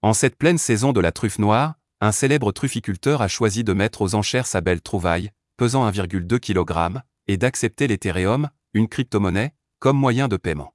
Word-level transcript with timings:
En 0.00 0.12
cette 0.12 0.36
pleine 0.36 0.58
saison 0.58 0.92
de 0.92 1.00
la 1.00 1.10
truffe 1.10 1.40
noire, 1.40 1.74
un 2.00 2.12
célèbre 2.12 2.52
trufficulteur 2.52 3.20
a 3.20 3.26
choisi 3.26 3.64
de 3.64 3.72
mettre 3.72 4.02
aux 4.02 4.14
enchères 4.14 4.46
sa 4.46 4.60
belle 4.60 4.80
trouvaille, 4.80 5.30
pesant 5.56 5.90
1,2 5.90 6.38
kg, 6.38 7.00
et 7.26 7.36
d'accepter 7.36 7.88
l'Ethereum, 7.88 8.48
une 8.74 8.88
crypto-monnaie, 8.88 9.54
comme 9.80 9.98
moyen 9.98 10.28
de 10.28 10.36
paiement. 10.36 10.72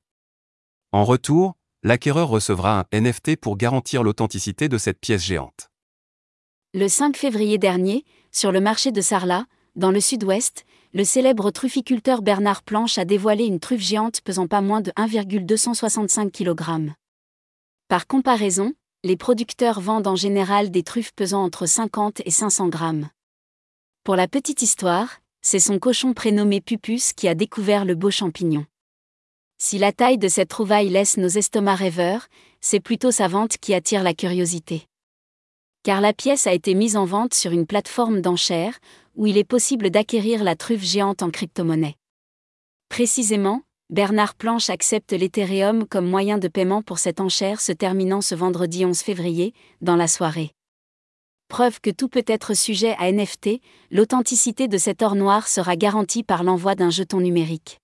En 0.92 1.06
retour, 1.06 1.56
l'acquéreur 1.84 2.28
recevra 2.28 2.82
un 2.92 3.00
NFT 3.00 3.38
pour 3.38 3.56
garantir 3.56 4.04
l'authenticité 4.04 4.68
de 4.68 4.78
cette 4.78 5.00
pièce 5.00 5.24
géante. 5.24 5.70
Le 6.74 6.90
5 6.90 7.16
février 7.16 7.58
dernier, 7.58 8.04
sur 8.32 8.52
le 8.52 8.60
marché 8.60 8.92
de 8.92 9.00
Sarlat, 9.00 9.46
dans 9.76 9.92
le 9.92 10.02
sud-ouest, 10.02 10.66
le 10.94 11.06
célèbre 11.06 11.50
trufficulteur 11.50 12.22
Bernard 12.22 12.62
Planche 12.62 12.98
a 12.98 13.06
dévoilé 13.06 13.46
une 13.46 13.60
truffe 13.62 13.82
géante 13.82 14.20
pesant 14.22 14.48
pas 14.48 14.62
moins 14.62 14.82
de 14.82 14.92
1,265 14.98 16.32
kg. 16.32 16.92
Par 17.88 18.06
comparaison, 18.06 18.74
les 19.06 19.18
producteurs 19.18 19.82
vendent 19.82 20.08
en 20.08 20.16
général 20.16 20.72
des 20.72 20.82
truffes 20.82 21.12
pesant 21.14 21.44
entre 21.44 21.66
50 21.66 22.22
et 22.26 22.32
500 22.32 22.70
grammes. 22.70 23.10
Pour 24.06 24.16
la 24.16 24.30
petite 24.30 24.62
histoire, 24.62 25.20
c'est 25.42 25.60
son 25.60 25.78
cochon 25.78 26.14
prénommé 26.14 26.62
Pupus 26.62 27.12
qui 27.12 27.28
a 27.28 27.36
découvert 27.36 27.84
le 27.84 27.96
beau 27.96 28.12
champignon. 28.12 28.66
Si 29.58 29.78
la 29.78 29.92
taille 29.92 30.18
de 30.18 30.30
cette 30.30 30.50
trouvaille 30.50 30.90
laisse 30.90 31.18
nos 31.18 31.28
estomacs 31.28 31.80
rêveurs, 31.80 32.28
c'est 32.62 32.80
plutôt 32.80 33.12
sa 33.12 33.28
vente 33.28 33.58
qui 33.58 33.74
attire 33.74 34.04
la 34.04 34.14
curiosité. 34.14 34.88
Car 35.84 36.00
la 36.00 36.14
pièce 36.14 36.48
a 36.48 36.54
été 36.54 36.74
mise 36.74 36.96
en 36.96 37.04
vente 37.04 37.34
sur 37.34 37.52
une 37.52 37.68
plateforme 37.68 38.22
d'enchères, 38.22 38.80
où 39.16 39.28
il 39.28 39.38
est 39.38 39.44
possible 39.44 39.90
d'acquérir 39.90 40.46
la 40.46 40.56
truffe 40.56 40.84
géante 40.84 41.24
en 41.24 41.30
crypto-monnaie. 41.30 41.98
Précisément, 42.88 43.64
Bernard 43.94 44.34
Planche 44.34 44.72
accepte 44.72 45.12
l'Ethereum 45.12 45.88
comme 45.88 46.10
moyen 46.10 46.40
de 46.40 46.48
paiement 46.48 46.82
pour 46.82 46.98
cette 46.98 47.20
enchère 47.20 47.62
se 47.62 47.72
terminant 47.72 48.22
ce 48.22 48.34
vendredi 48.34 48.86
11 48.86 49.00
février, 49.00 49.54
dans 49.82 49.96
la 49.96 50.08
soirée. 50.08 50.50
Preuve 51.48 51.80
que 51.80 51.92
tout 51.92 52.10
peut 52.10 52.24
être 52.26 52.56
sujet 52.56 52.96
à 52.98 53.12
NFT, 53.12 53.62
l'authenticité 53.92 54.68
de 54.68 54.80
cet 54.80 55.04
or 55.04 55.14
noir 55.14 55.48
sera 55.48 55.76
garantie 55.76 56.24
par 56.24 56.44
l'envoi 56.44 56.74
d'un 56.74 56.90
jeton 56.90 57.20
numérique. 57.20 57.78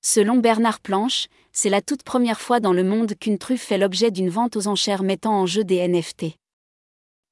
Selon 0.00 0.38
Bernard 0.38 0.80
Planche, 0.80 1.26
c'est 1.52 1.68
la 1.68 1.82
toute 1.82 2.04
première 2.04 2.40
fois 2.40 2.58
dans 2.58 2.72
le 2.72 2.82
monde 2.82 3.12
qu'une 3.20 3.36
truffe 3.36 3.64
fait 3.64 3.76
l'objet 3.76 4.10
d'une 4.10 4.30
vente 4.30 4.56
aux 4.56 4.66
enchères 4.66 5.02
mettant 5.02 5.38
en 5.38 5.44
jeu 5.44 5.62
des 5.62 5.86
NFT. 5.86 6.38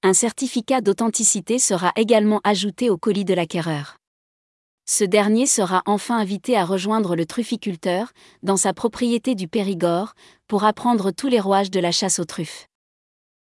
Un 0.03 0.12
certificat 0.12 0.83
d'authenticité 0.83 1.58
sera 1.58 1.92
également 1.97 2.42
ajouté 2.44 2.91
au 2.91 2.98
colis 2.98 3.25
de 3.25 3.33
l'acquéreur. 3.33 3.97
Ce 4.89 5.03
dernier 5.03 5.47
sera 5.47 5.83
enfin 5.87 6.17
invité 6.17 6.56
à 6.56 6.65
rejoindre 6.65 7.17
le 7.17 7.27
trufficulteur, 7.27 8.12
dans 8.45 8.56
sa 8.56 8.73
propriété 8.73 9.34
du 9.34 9.48
Périgord, 9.48 10.15
pour 10.47 10.62
apprendre 10.62 11.11
tous 11.11 11.27
les 11.27 11.41
rouages 11.41 11.73
de 11.73 11.81
la 11.81 11.91
chasse 11.91 12.20
aux 12.20 12.25
truffes. 12.25 12.69